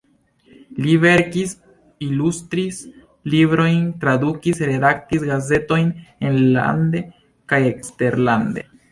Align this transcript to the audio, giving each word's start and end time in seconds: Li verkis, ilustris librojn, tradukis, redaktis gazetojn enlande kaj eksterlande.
Li 0.83 0.93
verkis, 1.01 1.51
ilustris 2.05 2.79
librojn, 3.33 3.83
tradukis, 4.03 4.61
redaktis 4.69 5.25
gazetojn 5.33 5.91
enlande 6.31 7.03
kaj 7.53 7.61
eksterlande. 7.73 8.65